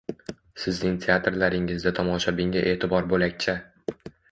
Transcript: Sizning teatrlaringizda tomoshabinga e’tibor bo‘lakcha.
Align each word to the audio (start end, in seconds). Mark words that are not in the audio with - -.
Sizning 0.61 0.97
teatrlaringizda 1.03 1.93
tomoshabinga 2.01 2.65
e’tibor 2.73 3.09
bo‘lakcha. 3.15 3.59